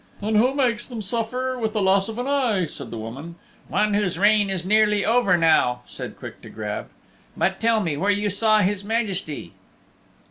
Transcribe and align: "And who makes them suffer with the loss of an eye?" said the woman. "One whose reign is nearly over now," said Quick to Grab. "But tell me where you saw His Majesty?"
"And 0.19 0.35
who 0.35 0.55
makes 0.55 0.89
them 0.89 1.03
suffer 1.03 1.59
with 1.59 1.73
the 1.73 1.79
loss 1.79 2.09
of 2.09 2.17
an 2.17 2.25
eye?" 2.25 2.65
said 2.65 2.89
the 2.89 2.97
woman. 2.97 3.35
"One 3.67 3.93
whose 3.93 4.17
reign 4.17 4.49
is 4.49 4.65
nearly 4.65 5.05
over 5.05 5.37
now," 5.37 5.81
said 5.85 6.17
Quick 6.17 6.41
to 6.41 6.49
Grab. 6.49 6.87
"But 7.37 7.59
tell 7.59 7.81
me 7.81 7.97
where 7.97 8.09
you 8.09 8.31
saw 8.31 8.61
His 8.61 8.83
Majesty?" 8.83 9.53